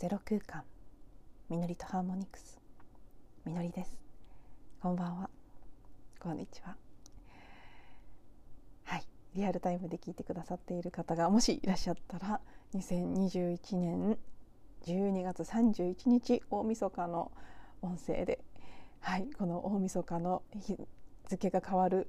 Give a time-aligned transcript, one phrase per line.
[0.00, 0.62] ゼロ空間。
[1.50, 2.58] みのりとハーモニクス。
[3.44, 4.00] みのりです。
[4.80, 5.28] こんばんは。
[6.18, 6.74] こんにちは。
[8.84, 9.04] はい。
[9.34, 12.40] リアルタイムで聞いてくださっている方がもしいらっしゃったら
[12.72, 14.16] 2021年
[14.86, 17.30] 12月31日大晦日の
[17.82, 18.40] 音声で
[19.00, 19.28] はい。
[19.38, 20.78] この大晦日の日
[21.28, 22.08] 付が変わる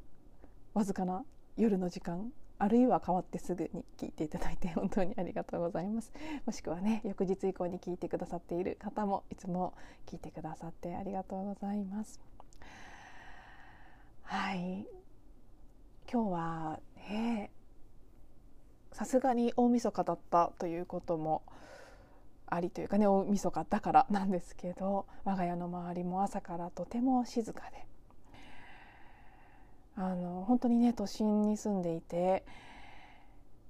[0.74, 1.26] わずかな
[1.58, 6.14] 夜の時間あるいは変わってすぐに聞いていただいて本当にありがとうございます。
[6.46, 9.74] もしくはね翌日以降に聞いてくださっている方もいつも
[10.06, 12.22] 聞いてくださってありがとうございます。
[14.22, 14.86] はい。
[16.12, 16.80] 今日は
[17.10, 17.50] ね
[18.92, 21.42] さすがに大晦日だったということも
[22.46, 27.88] ありというかね大晦日だからなんですけど我が家の周りも朝からとても静かで
[30.02, 32.44] あの本当にね都心に住んでいて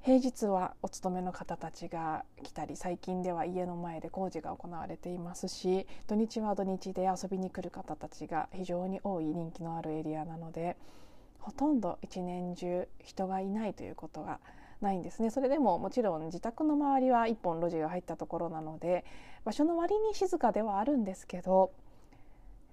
[0.02, 10.78] 平日はお勤めの方たちが来たり最近では家の前で工事が行われていますし土日は土日で遊びに来る方たちが非常に多い人気のあるエリアなので
[11.40, 14.40] ほとんど一年中人がいないということが
[14.80, 15.30] ないんですね。
[15.30, 19.04] それでももちろん自宅の周りは一本路地が入ったところなので
[19.44, 21.72] 場所の割に静かではあるんですけど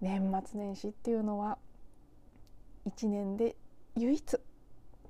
[0.00, 1.58] 年末年始っていうのは
[2.88, 3.56] 1年で
[3.96, 4.22] 唯一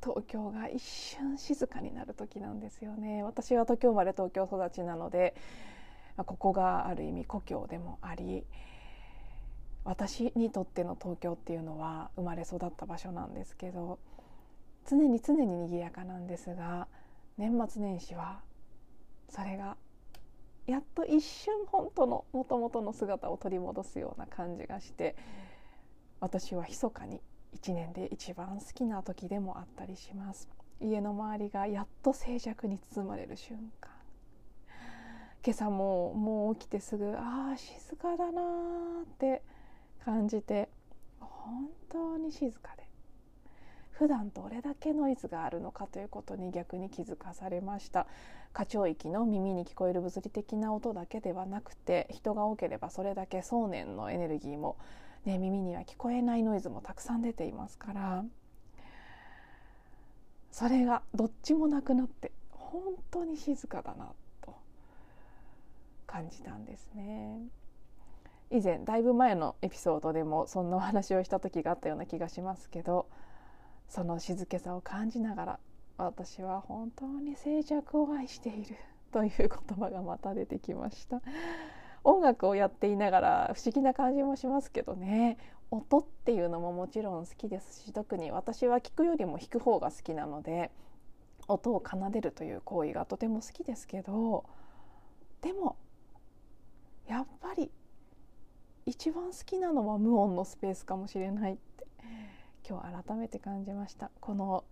[0.02, 3.22] 東京が一瞬静かになる時なんですよね。
[3.22, 5.34] 私は東京生まれ東京育ちなので
[6.16, 8.44] ここがある意味故郷でもあり
[9.84, 13.98] 私にとっての東京っていうのは生まれ育った場所なんですけど
[14.88, 16.88] 常に常に賑やかなんですが
[17.36, 18.40] 年末年始は
[19.28, 19.76] それが
[20.66, 25.16] やっと一瞬本当のもともとの姿を取り戻すような感じがして
[26.20, 27.20] 私は密かに
[27.56, 30.48] 1年で一番好きな時でもあったりします。
[30.80, 33.90] 家の周りがやっと静寂に包まれる瞬間。
[35.44, 38.42] 今朝ももう起きてすぐああ静かだな
[39.02, 39.42] って
[40.04, 40.68] 感じて
[41.20, 42.88] 本当に静かで。
[43.90, 48.06] 普段どれだけノイズがあるのかということに逆に気づかされました。
[48.52, 54.76] 過聴域の耳に聞こえる物理的な音だけではなくて人が多ければそれだけ想念のエネルギーも
[55.24, 58.24] ね、耳には聞こえないノイズもたくさん出ていますから
[60.50, 64.12] それがどっちもなくなって本当に静かだな
[64.42, 64.54] と
[66.06, 67.40] 感じたんですね。
[68.50, 73.06] 以前だいぶ前のエピソードでもそんなお話をした時があったような気がしますけど
[73.88, 75.58] その静けさを感じながら
[75.98, 78.76] 私は本当に静寂を愛している
[79.12, 79.48] という言
[79.78, 81.20] 葉がまた出てきました。
[82.08, 85.36] 音楽をやっていながら不思議な感じもしますけどね。
[85.70, 90.70] 音っていうのももちろん好きですし特に私は聞くよりも弾く方が好きなので
[91.48, 94.46] 音を奏でるという行為がとても好きですけど
[95.42, 95.76] でも
[97.06, 97.70] やっぱり
[98.86, 101.86] 一番好きなのは無音のスペースかもしれないって
[102.66, 104.10] 今日改めて感じました。
[104.20, 104.64] この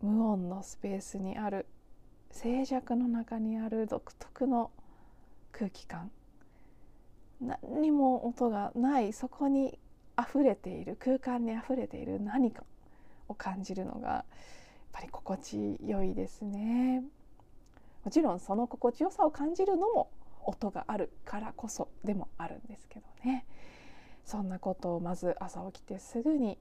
[0.00, 1.66] 無音のスペースにある
[2.30, 4.70] 静寂の中にある独特の
[5.50, 6.12] 空気感。
[7.40, 9.78] 何にも音がないそこに
[10.18, 12.62] 溢れている空間に溢れている何か
[13.28, 14.24] を感じるのがやっ
[14.92, 17.02] ぱり心地よいですね。
[18.04, 20.10] もちろんその心地よさを感じるのも
[20.44, 23.46] 音があるからこそでもあるんですけどね。
[24.24, 26.58] そんなことをまず朝起きてすぐに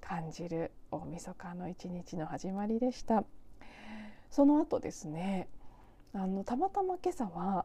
[0.00, 3.24] 感じる大晦日の一日の始まりでした。
[4.30, 5.48] その後ですね
[6.12, 7.64] あのたまたま今朝は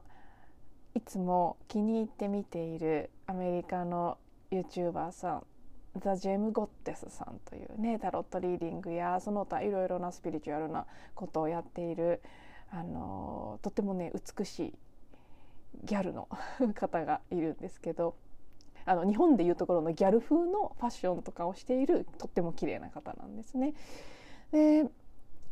[0.95, 4.17] いつも気に入って見ているアメリカの
[4.51, 5.43] YouTuber さん
[5.99, 12.21] ザ・ジェム・ゴッテスさんというねタロットリーディングやその他いろいろなスピリチュアルなことをやっている
[12.71, 14.73] あのとてもね美しい
[15.84, 16.28] ギャルの
[16.75, 18.16] 方がいるんですけど
[18.85, 23.73] あの日本でいうところのギャル風のファッションとかをしているとっても綺麗な方なんですね。
[24.51, 24.89] で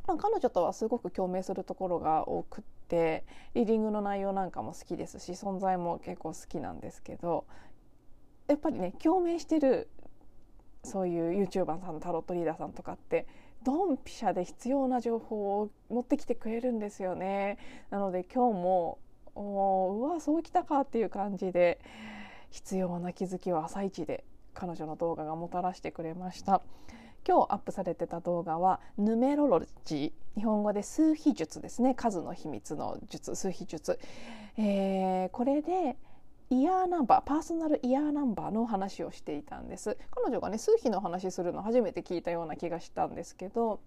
[0.07, 7.45] まあ、彼女とはすごく共鳴するところが多くってリーディングの内容なんかも好きですし存在も結構好きなんですけど
[8.47, 9.89] やっぱりね共鳴してる
[10.83, 13.27] そういう YouTuber さんタロットリーダーさんとかって
[13.63, 17.59] ドンピシャで必要な情報を持ってきてくれるんですよね。
[17.91, 18.97] なので今日も
[19.35, 21.79] うわそうきたかっていう感じで
[22.49, 26.61] 必要な気づきを朝一で彼女の動画がもたらしてくれました。
[27.27, 30.39] 今日アップされてた動画はヌメロロジー。
[30.39, 31.93] 日本語で数秘術ですね。
[31.93, 33.35] 数の秘密の術。
[33.35, 33.99] 数秘術、
[34.57, 35.97] えー、これで
[36.49, 39.97] イヤーナンバーパーソナルイヤーナンバーの話をしていたんです。
[40.09, 43.81] 彼女がね数秘の話するの初めて聞いたような気がしたんですけど、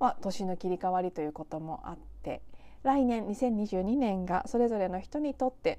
[0.00, 2.42] まあ、年の切り替わりということもあって
[2.82, 5.78] 来年2022年がそれぞれの人にとって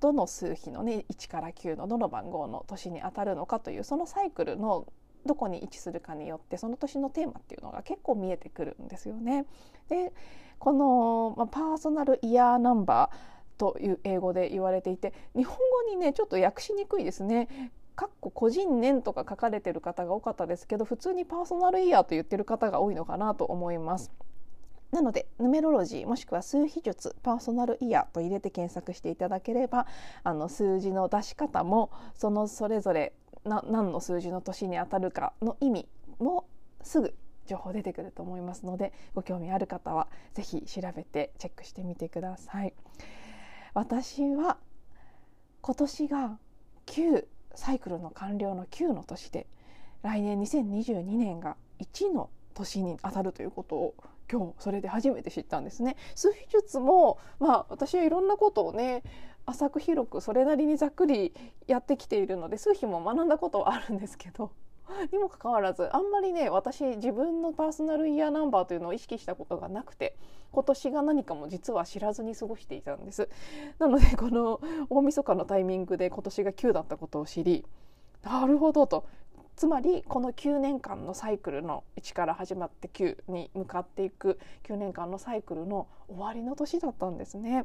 [0.00, 4.86] どの数比のね1から9のどの番号の年に当たるのかというそのサイクルの
[5.26, 9.46] どこに位置するかによってその年のテーマっていうのが結構見えてくるんですよね。
[9.88, 10.12] で
[10.58, 17.70] この、まあ、パーソナルイヤーナンバーという英語で言われていて日本語にねちょっと訳しにくいですね。
[17.96, 24.10] かっこ個人年とか書かれてる方が多かったですけど普通にパーソナルイヤーと言ってる方が多いのかなと思います。
[24.90, 29.88] なのでヌメロロジーもしくは数比術パーソナルイヤーと入れて検索していただければ
[30.22, 33.12] あの数字の出し方もそのそれぞれ
[33.44, 35.88] 何の数字の年にあたるかの意味
[36.18, 36.46] も
[36.82, 37.14] すぐ
[37.46, 42.74] 情報出てくると思いますのでご興味ある方は是非調べてチェックしてみてください。
[43.74, 44.56] 私は
[45.60, 46.38] 今年が
[46.86, 49.46] 9サイクルの完了の9の年で
[50.02, 53.94] 来年2022年が1の年にあたるということを
[54.30, 55.96] 今日それで初めて知ったんですね。
[56.14, 59.02] 数秘術もまあ私はいろんなことをね
[59.46, 61.34] 浅く広くそれなりにざっくり
[61.66, 64.52] やってきているので数秘も学んだことはあるんですけど
[65.12, 70.16] にもかかわらずあんまりね私自分のパーソナルイヤーナンバーというのを意識したことがなくて
[70.52, 73.28] 今年が何かも実は知らずに過ごしていたんです
[73.78, 74.60] なのでこの
[74.90, 77.64] 大晦日のタイミングで今年が9だったことを知り
[78.22, 79.04] なるほどと
[79.56, 87.64] つまりこの9年間のサイクルの1から始まって9に向かっていく9年間のサイクルの終わりの年だったんですね。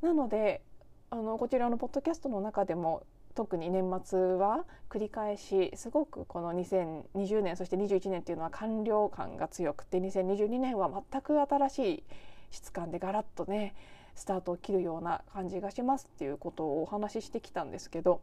[0.00, 0.62] なので
[1.10, 3.04] あのこちらのポッドキャストの中でも
[3.34, 12.02] 特に年末は繰り返しすごくこの2020年そして21年っていうのは完了感が強くて2022年は全く新しい
[12.50, 13.74] 質感でガラッとね
[14.14, 18.22] スタートを切るような感じがしますっていうことをお話ししてきたんですけど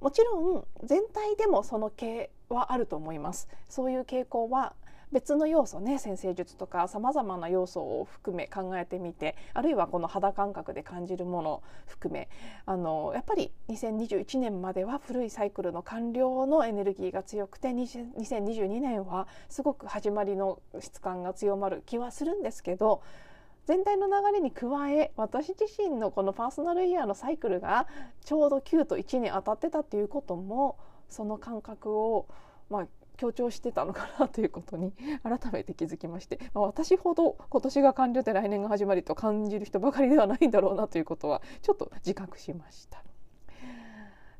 [0.00, 3.48] もちろん全体でもその系はあると思います。
[3.68, 4.72] そういう傾向は
[5.12, 12.28] 別の要素ね先生術とかさまざまな要素を含め考えてみてあるいはこの肌感覚で感じるもの含め
[12.66, 23.02] あのやっぱり2021年までは古いサイクルの完了のエネルギーが強くて2022年はすごく始まりの質感が強まる気はするんですけど
[23.66, 27.86] 全体の流れに加え私自身のこのパーソナルイヤーのサイクルが
[28.24, 30.78] ちょうど9と1に当たってたっていうことも
[31.08, 32.26] その感覚を
[32.68, 32.86] まあ
[33.20, 43.04] 強調してたのかなということに 改めて気づきまして、まあ、私ほど今年が完了で来年が始まりと感じる人ばかりではないんだろうなということはちょっと自覚しました。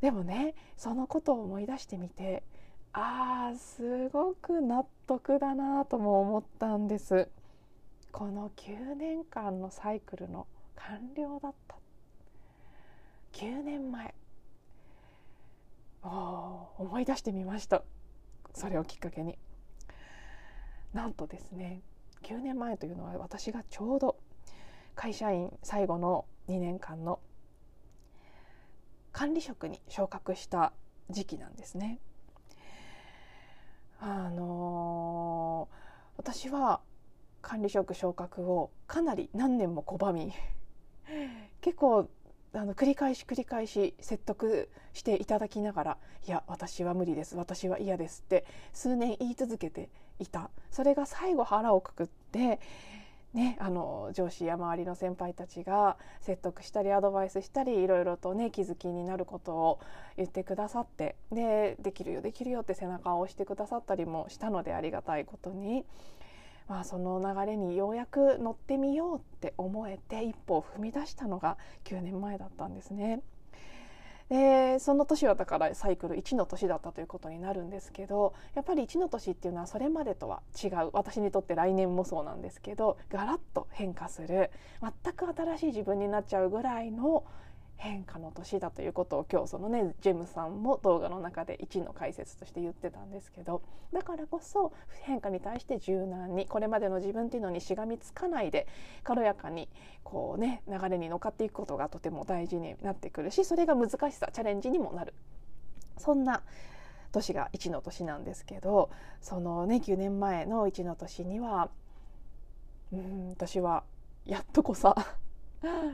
[0.00, 2.42] でもねそのことを思い出してみて
[2.94, 7.28] あーすごく納得だなとも思ったんです。
[8.10, 11.76] この9年間のサイクルの完了だった。
[13.32, 14.14] 9年前
[16.02, 17.82] 思い出してみました。
[18.54, 19.38] それをきっかけに
[20.92, 21.82] なんとですね
[22.22, 24.16] 9年前というのは私がちょうど
[24.94, 27.20] 会社員最後の2年間の
[29.12, 30.72] 管理職に昇格した
[31.08, 31.98] 時期なんですね。
[33.98, 35.74] あのー、
[36.16, 36.80] 私は
[37.42, 40.32] 管理職昇格をかなり何年も拒み
[41.60, 42.08] 結構
[42.52, 47.36] あの繰り返し繰り返し説得していただきながら「いや私は無理です。
[47.36, 49.88] 私は嫌です」って数年言い続けて
[50.18, 50.50] いた。
[50.70, 52.58] それが最後腹をくくって
[53.32, 59.80] ね、あの上司や周りの先輩たちが説得したりアドバイスしたりいろいろとね気づきになることを
[60.16, 65.84] 言ってくださってでできるよできるよって背中を押してくださったりもしたのでありがたいことに。
[66.70, 73.22] まあ、その流れにようやく乗ってみようって思えて一歩を踏み出したのが9年前だったんですね。
[74.28, 87.24] でその年はだからサイクル1の年だったということになるんですけどやっぱり1の年っていうのはそれまでとは違う私にとって来年もそうなんですけどガラッと変化する全く新しい自分になっちゃうぐらいの
[87.80, 98.66] 変化の年だということを今日そのねジェムさんも動画の中で1の解説として言ってたんですけどだからこそ変化に対して柔軟にこれまでの自分っていうのにしがみつかないで
[99.02, 99.70] 軽やかに
[100.04, 105.14] こうね流れに乗っかっていくことがとても大事になってくるしそれが難しさチャレンジにもなる。
[105.96, 106.42] そんな
[107.12, 111.70] 年が1の年なんですけどそのね9年前の1の年には
[112.92, 113.84] うん私は
[114.26, 114.94] やっとこさ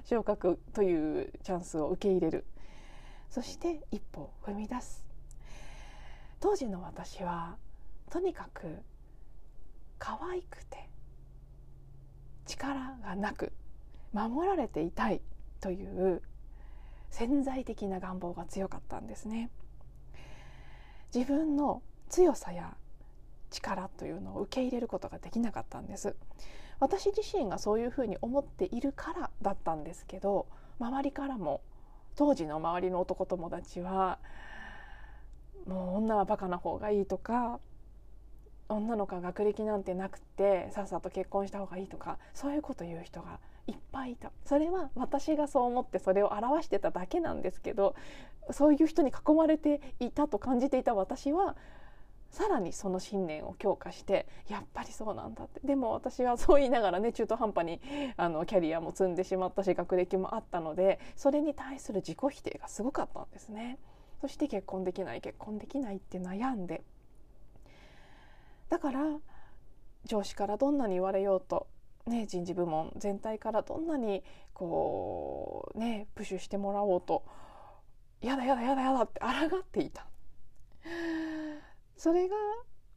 [0.05, 2.45] 昇格というチャンスを受け入れる。
[3.31, 5.05] そして一歩踏み出す。
[6.41, 7.57] 当時の私は
[8.11, 8.79] とにかく
[9.99, 10.89] 可愛くて
[12.47, 13.53] 力がなく
[14.13, 15.21] 守られていたい
[15.61, 16.23] という
[17.11, 19.51] 潜在的な願望が強かったんですね。
[21.15, 22.77] 自分の強さや
[23.51, 26.15] 力というのを受け入れることができなかったんです。
[26.79, 30.47] 私自身がそういうふうに思っているからだったんですけど
[30.79, 31.63] 周りからも
[32.17, 34.19] 当時の周りの男友達は
[35.67, 37.61] もう女はバカな方がいいとか
[38.69, 44.31] 女の子は学歴なんてなくてさっさと結婚した方がいいとかそういうこと言う人がいっぱいいた。
[44.45, 47.95] それは私がそう思ってそれを表してただけなんですけど
[48.51, 51.57] そういう人に囲まれていたと感じていた私は
[52.37, 57.81] さらにその信念を強化してやっぱりそうなんだってでも私はそう言いながらね中途半端に
[58.19, 63.79] あのキャリアも積んでしまったし学歴もあったのでそれに対する自己否定がすごかったんですね。
[64.21, 66.83] そして結婚できない結婚できないって悩んで
[68.69, 69.01] だから
[70.05, 71.69] 上司からどんなに言われようと、
[72.07, 77.25] ね、人事部門全体からどんなにこうねプッシュしてもらおうと
[78.21, 80.07] やだやだやだやだって抗っていた。
[81.97, 82.37] それが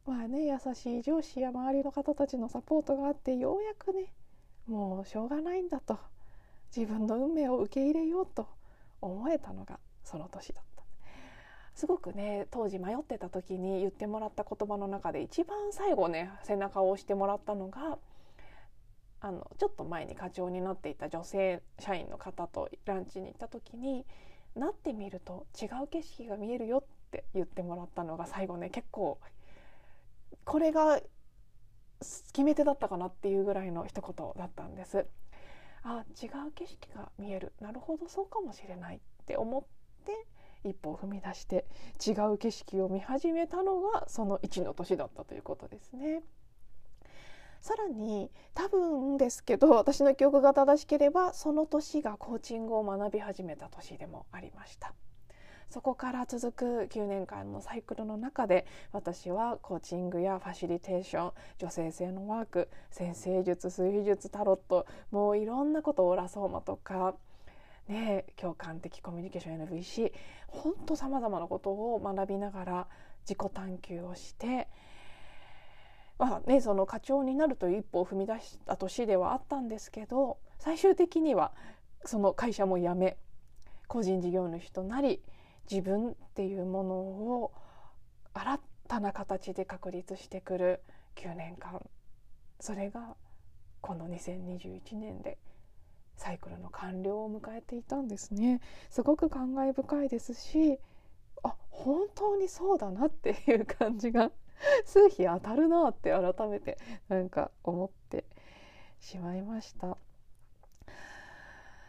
[0.06, 4.12] まあね優しい上司や周りの方たちのサポートがあってようやくね
[4.66, 5.98] もうしょうがないんだと
[6.74, 8.46] 自分の運命を受け入れようと
[9.00, 10.70] 思えたのがその年だった。
[11.74, 17.96] すごくね当時迷ってた時に言ってもらった言葉の中で一番最後ね背中を押してもらったのが
[19.20, 24.04] あのちょっと前に課長になっていた女性社員の方とランチに行った時に
[24.54, 29.18] なってみると違う景色が見えるよってって言ってもらったのが最後ね結構
[30.44, 31.00] これが
[31.98, 35.06] 決め手だったかなっていうぐらいの一言だったんです。
[35.82, 39.62] あ違う景色が見えるなるほどそうかもしれないって思っ
[40.04, 40.12] て
[40.62, 41.64] 一歩を踏み出して
[42.06, 46.22] 違う景色を見始めたのがその1の年だったということですね。
[47.60, 54.94] さらに多分ですけど私の記憶が正しければその年がコーチングを学び始めた年でもありました。
[55.70, 67.14] そこから続く9年間のサイクルの中で私はコーチングやファシリテーション女性性のワーク先生術推理術タロットもういろんなことオーラソーマとか
[67.88, 70.12] ね、共感的コミュニケーション NVC
[70.46, 72.86] ほんとさまざまなことを学びながら
[73.22, 74.68] 自己探求をして、
[76.16, 81.52] まあね、その課長になるという一歩を踏み出した年ではあったんですけど最終的には
[82.04, 83.16] その会社も辞め
[83.88, 85.20] 個人事業主となり
[85.68, 87.52] 自分っていうものを
[88.34, 90.80] 新たな形で確立してくる
[91.16, 91.80] 9年間
[92.60, 93.16] それが
[93.80, 95.38] この2021年で
[96.16, 100.78] サイクルの完了を迎えていたんですねすごく感慨深いですし
[101.42, 104.30] あ本当にそうだなっていう感じが
[104.84, 108.24] 数日当たるなって改めてなんか思って
[109.00, 109.96] しまいました。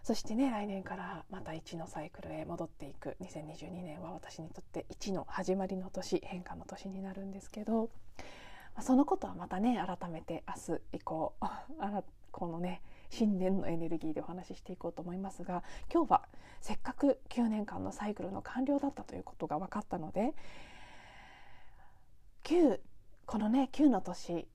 [0.03, 3.15] そしてね来年からまた1のサイクルへ戻っていく。
[3.21, 7.89] 2022年は私にとって1の始まりの年変化の年になるんですけど
[8.75, 11.33] まあそのことはまたね改めて明日以降
[12.31, 16.27] このね新年のエネルギーでお話ししていこうと思いますが今日は
[16.61, 20.33] せっかく9年間のサイクルの完了だったということが分かったので
[22.43, 22.79] 9
[23.25, 24.47] このね9の年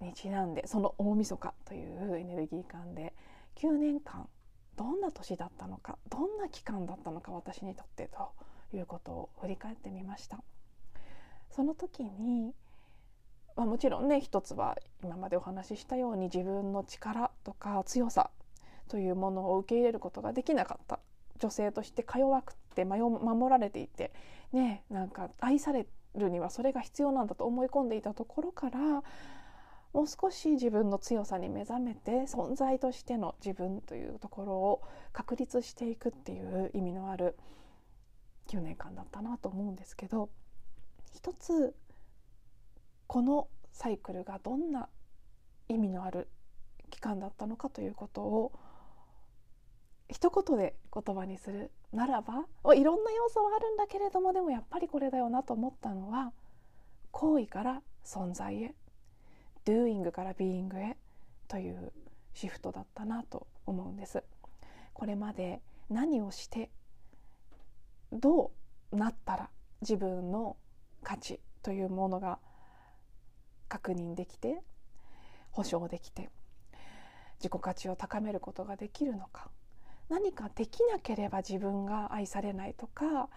[0.00, 3.14] にちなんでその大晦日というエネルギー感で
[3.56, 4.28] 9年間
[4.76, 10.42] どんな年だったのかどんな期間だったのか私にとってということを振り返ってみました。
[11.50, 12.54] その時に、
[13.56, 18.30] まあ、もちろんね一つは今までお話ししたように自分の力とか強さ
[18.88, 21.00] というものを受け入れることができなかった。
[21.40, 24.12] 女性としてか弱くて守られていて
[24.52, 29.02] ねなんか愛されるにはそれが必要なんだと思い込んでいたところから
[29.92, 34.82] もう少し自分の強さに目覚めて存在としての自分というところを
[35.12, 37.36] 確立していくっていう意味のある
[38.48, 40.30] 9年間だったなと思うんですけど
[41.12, 41.74] 一つ
[43.06, 44.88] このサイクルがどんな
[45.68, 46.28] 意味のある
[46.90, 48.52] 期間だったのかということを
[50.08, 52.44] 一言で言葉にするならば
[52.74, 56.32] いろんな要素はあるんだけれどもでもやっぱりこれだよなと思ったのは
[57.10, 58.74] 行為から存在へ。
[59.70, 60.96] Doing から being へ
[61.46, 61.92] という
[62.34, 64.22] シフトだったなと思うんです。
[64.92, 66.70] これまで何をして
[68.12, 68.50] ど
[68.92, 69.50] うなったら
[69.80, 70.56] 自分の
[71.02, 72.38] 価値というものが
[73.68, 74.60] 確認できて
[75.52, 76.30] 保証できて
[77.38, 79.50] 自己価値を高めることができるのか
[80.08, 83.28] 何かできなければ自分が愛されないとか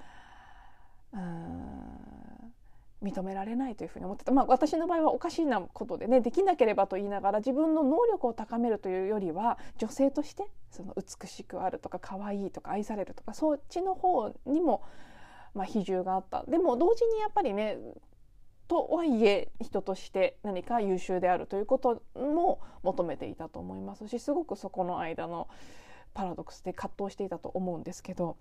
[1.13, 2.53] うーん
[3.03, 14.83] 認められないというふうに思ってた、まあ、私の場合はおかしいなことでねできなければと言いながら自分の能力を高めるというよりは女性としてその美しくあるとか可愛いとか愛されるとかそっちの方にも、
[15.53, 16.43] まあ、比重があった。
[16.47, 17.77] でも同時にやっぱりね
[18.67, 25.47] とはいえ人として何か優秀であるということも求めていたと思いますしすごくそこの間の
[26.13, 28.37] パラドックスで葛藤していたと思うんですけど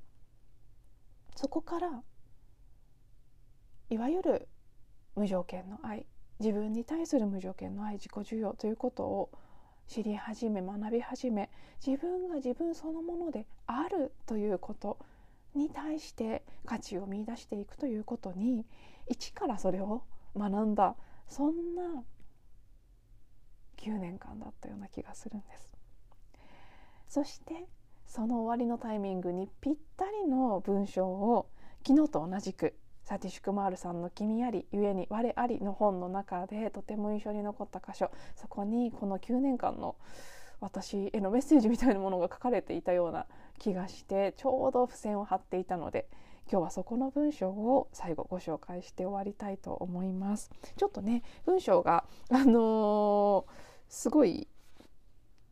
[1.35, 2.03] そこから
[3.93, 4.49] いわゆる
[5.17, 6.07] 無条件の愛
[6.41, 9.31] 自分に対する無条件の愛自己需要ということを
[9.87, 11.51] 知り始め学び始め
[11.87, 14.99] 自分が自分そのものであるということ
[15.55, 18.65] に対して価値を見いだしていくということに
[19.09, 20.97] 一からそれを学んだ
[21.29, 22.03] そんな
[23.77, 25.77] 9年間だったような気がするんです。
[27.09, 27.67] そして
[28.07, 31.51] その終わりのタイミングにぴったりの文章を
[31.87, 39.97] 昨日と同じくサティシュクマールさんの「君ありゆえに我あり」の本の中でとても印象に残った箇所そこにこの9年間の
[40.61, 43.27] 私へのメッセージみたいなものが書かれていたような
[43.59, 46.09] 気がしてちょうど付箋を貼っていたので
[46.51, 50.51] 今日はそこの文章を最後ご紹介して終わりたいと思います。
[50.77, 53.45] ちょっとね文章があのー、
[53.89, 54.49] すごい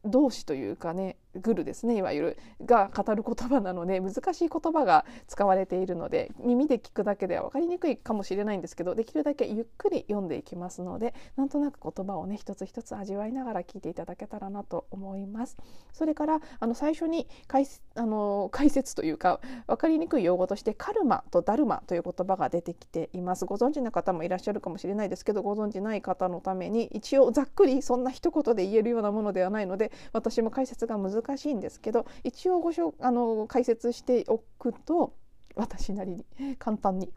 [0.04, 15.56] 動詞というかねグルですねいわゆるが語る言葉なので難しい言葉が使われているので耳で聞くだけでは分かりにくいかもしれないんですけどできるだけゆっくり読んでいきますのでなんとなく言葉をね一つ一つ味わいながら聞いていただけたらなと思います。
[15.92, 23.44] それからあの最初に解あの解説というか分かりにくい用語としてカルマとダルマという言葉が出てきています。
[23.44, 35.12] ご存知の方もいらっしゃるかもしれないですけどご存知ない方のために一応ざっくりそんな一言で言えるようなものではないので私も解説が難しいんですけど一応ごしょあの解説しておくと
[35.54, 36.24] 私なりに
[36.58, 37.12] 簡単に。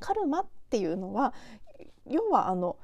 [0.00, 1.32] カルマっていうのは
[2.06, 2.76] 要はあの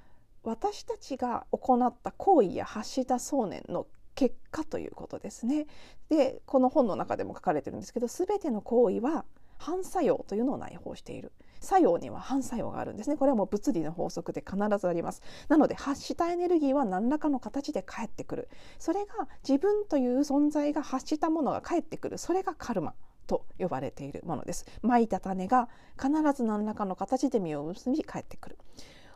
[0.44, 5.66] 私たちが行った行為や発した想念の結果ということですね。
[6.08, 9.24] でこの本の中でも書かれてるんですけど全ての行為は
[9.58, 13.16] 反作用というのを内包している作用には反作用があるんですね。
[13.16, 15.22] これはもう物理の法則で必ずあります。
[15.48, 18.48] なので発したエネルギーは何らかの形で返ってくる。
[18.78, 22.18] それが自分という存在が発したものが返ってくる。
[22.18, 22.94] それがカルマ
[23.26, 24.66] と呼ばれているものです。
[24.82, 28.58] 蒔いた種が必ず何らかの形で実を結び返ってくる。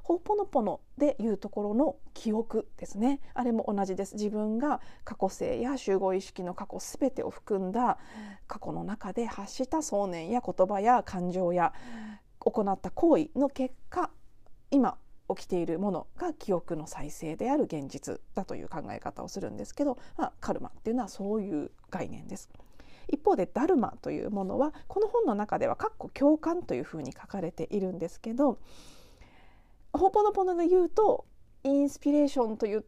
[0.02, 3.20] ホーポノポノでいうところの記憶ですね。
[3.35, 4.14] あれも同じです。
[4.14, 7.98] 自分が過去性や集合意識の過去全てを含んだ
[8.48, 11.72] 過去の中で発した想念や言葉や感情や
[12.50, 14.11] 行った行為の結果
[14.70, 14.96] 今
[15.28, 22.50] 起きているものが記憶の再生である現実だという考え方をするんですけど、まあ、カルマっていうのはそういう概念です。
[23.09, 25.76] 一方でダルマというものはこの本の中では
[26.14, 28.59] 「共感」というふうに書かれているんですけど
[29.92, 31.26] ほぽのぽので言うと
[31.64, 32.85] インスピレーションと言っ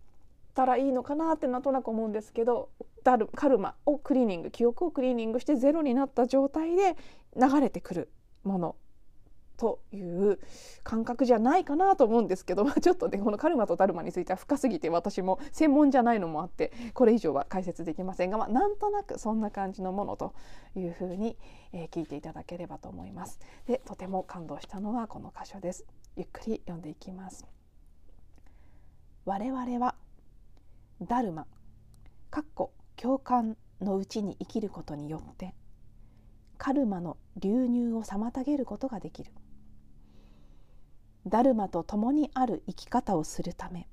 [0.54, 2.70] たらいいのかなってなんとなく思うんですけど
[3.02, 6.96] ダルカルマをクリーニング記憶をクリーニングしてゼロになった状態で
[7.36, 8.10] 流れてくる
[8.44, 8.76] もの
[9.56, 10.38] という
[10.82, 20.34] 感覚じゃないかなと思うんですけど、 ちょっとねこのカルマとダルマについては深すぎて私も専門じゃないのもあってこれ以上は解説できませんが、まあ、なんとなくそんな感じのものと
[20.76, 21.36] いうふうに、
[21.72, 23.38] えー、聞いていただければと思います。
[23.66, 25.86] でとても感動したのはこの箇所です。
[26.16, 27.46] ゆっくり読んでいきます。
[29.24, 29.94] 我々は
[31.00, 31.46] ダルマ
[32.30, 35.54] かっこ共感のうちに生きることによって
[36.58, 39.32] カルマの流入を妨げることができる
[41.26, 43.88] ダルマと共にある生き方をするため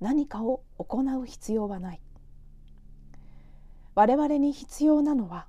[0.00, 2.00] 何かを行う必要はない。
[3.94, 5.46] 我々に必要なのは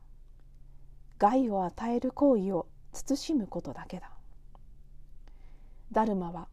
[1.18, 4.12] 害を与える行為を慎むことだけだ。
[5.92, 6.48] ダルマは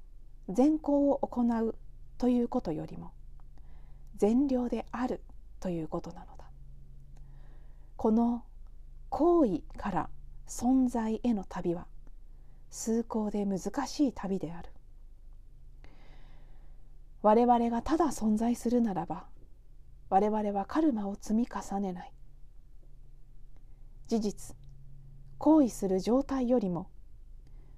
[0.48, 1.74] 善行を行う
[2.16, 3.12] ということよりも
[4.16, 5.20] 善良である
[5.60, 6.44] ということなのだ。
[7.96, 8.44] この
[9.08, 10.08] 行為から
[10.46, 11.86] 存在への旅は
[12.70, 14.70] 崇高で難しい旅である。
[17.22, 19.26] 我々がただ存在するならば
[20.08, 22.12] 我々はカルマを積み重ねない。
[24.06, 24.56] 事実
[25.38, 26.88] 行為する状態よりも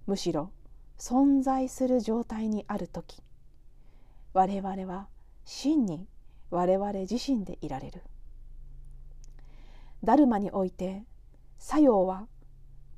[0.07, 0.51] むしろ
[0.99, 3.23] 存在する状態にある時
[4.33, 5.09] 我々は
[5.45, 6.07] 真に
[6.51, 8.03] 我々自身でいられる。
[10.05, 11.03] ダルマにおいて
[11.59, 12.27] 作用は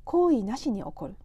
[0.03, 1.15] 行為なしに起こる。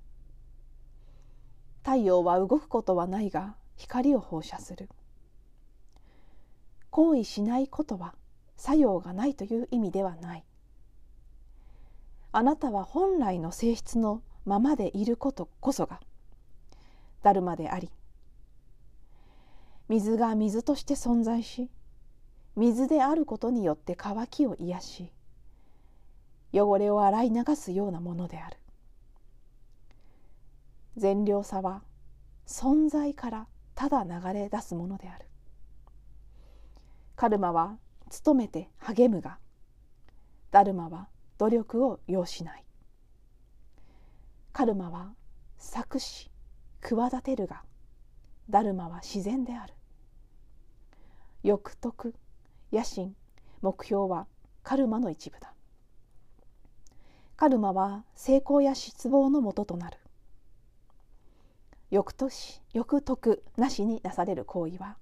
[1.82, 4.88] 太陽は動くことはないが光を放射する。
[6.90, 8.14] 行為しないことは
[8.56, 10.44] 作用がないという意味ではない。
[12.32, 16.00] あなたは本来の性質のままでいることこそが
[17.22, 17.90] ダルマであり
[19.88, 21.68] 水が水として存在し
[22.54, 25.12] 水であることによって乾きを癒し
[26.52, 28.59] 汚れを洗い流すようなものである。
[30.96, 31.82] 善良さは
[32.46, 35.26] 存在からただ流れ出すものである。
[37.16, 37.78] カルマは
[38.24, 39.38] 努めて励むが
[40.50, 42.64] ダルマは努力を要しない。
[44.52, 45.12] カルマは
[45.58, 46.30] 作し
[46.80, 47.62] 企てるが
[48.48, 49.74] ダルマは自然である。
[51.42, 52.14] 欲得
[52.72, 53.14] 野心
[53.62, 54.26] 目標は
[54.62, 55.54] カルマの一部だ。
[57.36, 59.96] カルマは成功や失望のもととなる。
[61.90, 64.96] 欲とし欲得なしになされる行為は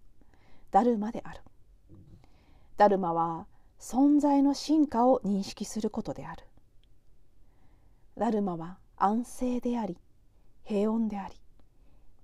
[0.70, 1.40] ダルマである。
[2.76, 3.46] ダルマは
[3.78, 6.44] 存在の進化を認識することである。
[8.16, 9.96] ダルマは安静であり
[10.64, 11.34] 平穏であり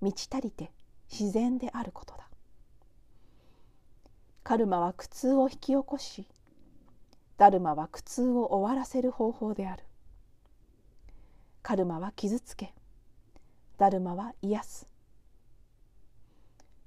[0.01, 0.71] 満ち足りて
[1.11, 2.27] 自然であることだ。
[4.43, 6.27] カルマは苦痛を引き起こし
[7.37, 9.83] ダルマは苦痛を終わらせる方法である。
[11.61, 12.73] カルマは傷つけ
[13.77, 14.87] ダルマは癒す。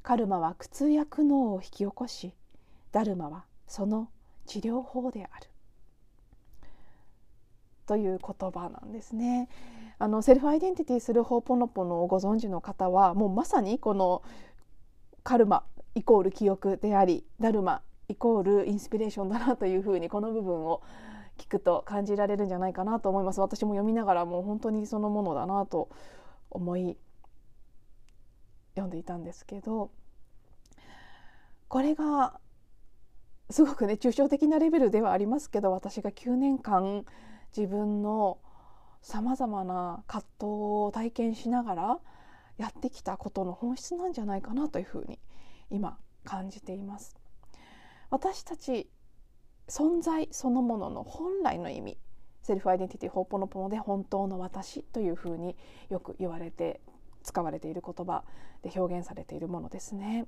[0.02, 2.32] カルマは苦痛や苦悩を引き起こし
[2.92, 4.08] ダルマはその
[4.46, 5.48] 治療法である。
[7.86, 9.48] という言葉なんですね。
[9.98, 14.22] あのセルフアイデンティティするホーポノポノをご存知の方はもうまさにこの
[15.24, 20.82] カルマイコール記憶でありダルマイコールインスピレーションだなというふうにこの部分を
[21.36, 23.40] 聞くと感じられるんじゃないかなと思います。
[23.40, 25.88] 私も読みながらもう本当にそのものだなと
[26.50, 26.96] 思い
[28.74, 29.90] 読んでいたんですけど
[31.68, 32.40] これが
[33.50, 37.04] すごくね抽象的なレベルではありますけど私が9年間
[37.56, 38.38] 自分の
[39.00, 41.98] さまざまな葛藤を体験しながら
[42.58, 45.18] やってきたことの本質なんじゃないかなというふうに
[45.70, 47.16] 今感じています。
[48.10, 48.90] 私たち
[49.68, 51.98] 存在そのものの本来の意味
[52.48, 55.54] セルフアイデンティティホーポノポノで本当の私というふうに
[55.90, 56.80] よく言われて
[57.22, 58.24] 使われている言葉
[58.62, 60.24] で表現されているものですね。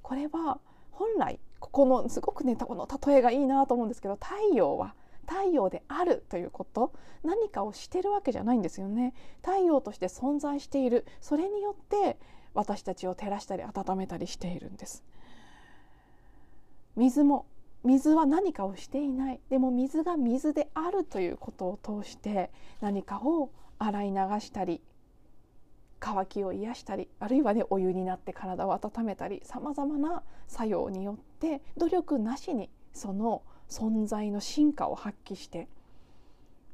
[0.00, 0.60] これは
[0.92, 4.94] 本来ここのすごくねこの例えがいいなと思うんですけど太陽は
[5.26, 6.92] 太陽であるということ
[7.24, 9.12] 何かをしてるわけじゃないんですよね。
[9.42, 11.04] 太陽として存在している。
[11.20, 12.18] それによって
[12.54, 15.02] 私たちを照らしたり温めたりしているんです。
[16.94, 17.46] 水も
[17.84, 19.40] 水は何かをしていない。
[19.50, 24.80] でも水が水であるということを通して何かを洗い流したり
[26.00, 35.68] 乾きを癒したりあるいはねお湯になって体を温めたりさまざまな作用によって努力なしにその存在の進化を発揮して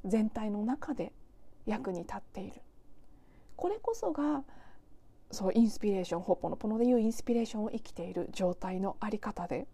[0.04, 1.12] 全体の中で
[1.66, 2.60] 役に立っている。
[3.56, 4.42] これこそが
[5.30, 9.66] そうインスピレーションホッポのポノでいうインスピレーションを生きている状態のあり方で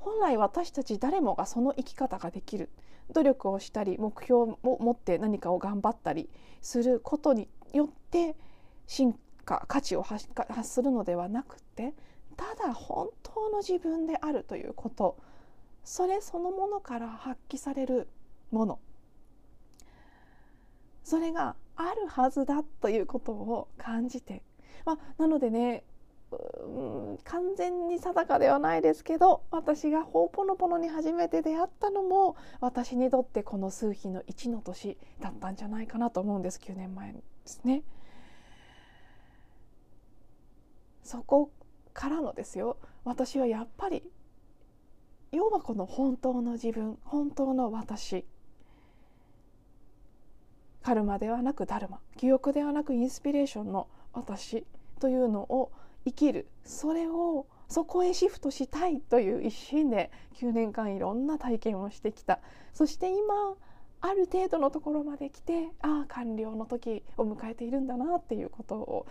[0.00, 2.70] 本来私たち誰もがその生き方ができる。
[3.12, 6.28] 努力をしたり目標を持って何かを頑張ったり
[6.60, 8.36] することによって
[8.86, 10.28] 進化価値を発
[10.62, 11.92] するのではなくて
[12.36, 15.16] ただ本当の自分であるということ。
[15.82, 18.08] それそのものから発揮される
[18.50, 18.78] もの。
[21.02, 24.42] それがあるはずだということを感じて、
[24.84, 25.82] まあ、なのでね
[27.24, 37.82] 完全に定かではないですけど私がホーポノポノに初めて出会ったのも私にとってこの数比の1の年だったんじゃないかなと思うんです9年前ですね。
[41.02, 41.50] そこ
[41.92, 42.76] からのですよ。
[43.04, 44.04] 私はやっぱり
[45.32, 48.24] 要はこの本当の自分本当の私。
[50.82, 51.98] カルマではなくダルマ。
[52.16, 54.64] 記憶ではなくインスピレーションの私
[55.00, 55.72] というのを
[56.04, 56.48] 生きる。
[56.64, 62.40] それをそこへシフトしたいという一心で9年間いろんな体験をしてきた。
[62.72, 63.56] そして今
[64.00, 69.06] ある程度のところまで来てああ完了の時を迎えているんだなっていうことを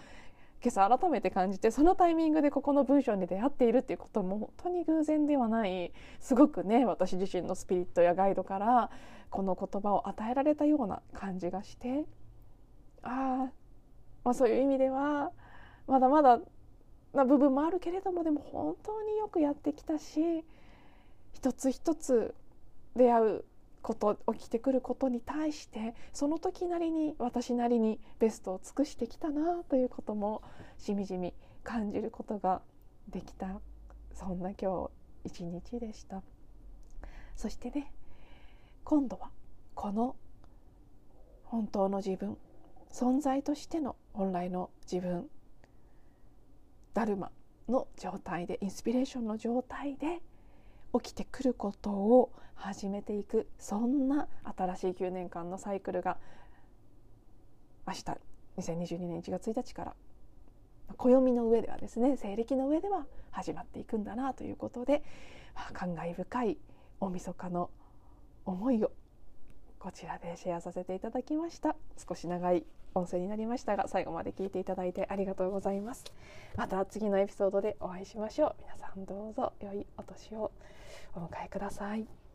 [0.62, 5.94] 今朝改めて感じてそのタイミングでここの文章に出会っているっていうことも本当に偶然ではない。
[6.20, 8.90] すごくね私自身のスピリットやガイドから
[9.30, 12.04] この言葉を与えられたような感じがして。
[13.04, 13.52] あ、
[14.26, 15.32] まあそういう意味では
[15.88, 16.40] まだまだ
[17.14, 20.44] な部分もあるけれどもでも本当によくやってきたし
[21.34, 22.36] 一つ一つ
[22.96, 23.46] 出会う
[23.82, 30.42] こと起きてくることに対してその時なりに私なりにベストを尽くしてきたなということも
[30.78, 32.62] しみじみ感じることが
[33.10, 33.60] できた。
[34.14, 34.90] そんな今
[35.24, 36.22] 日一日でした。
[37.36, 37.94] そしてね
[38.84, 39.30] 今度は
[39.76, 40.16] この
[41.46, 42.38] 本当の自分
[42.92, 45.30] 存在としての本来の自分
[46.94, 47.32] ダルマ
[47.68, 50.22] の状態でインスピレーションの状態で
[50.94, 56.18] 起きてくることを始めていくそんな新しい9年間のサイクルが
[57.88, 58.04] 明日
[58.58, 59.96] 2022年1月1日から
[60.98, 65.04] 暦の上ではですね西暦の上では始まっていくんだなということで、
[65.56, 66.58] まあ、感慨深い
[67.00, 67.70] 大晦日の
[68.46, 68.92] 思いを
[69.78, 71.76] こちらでシェアさせていただきました。
[71.98, 76.06] 少し長い音声になりましたが最後まで聞いていただいてありがとうございます。
[76.56, 78.56] また次のエピソードでお会いしましょう。
[78.62, 80.52] 皆さんどうぞ良いお年を。
[81.16, 82.29] お迎えください。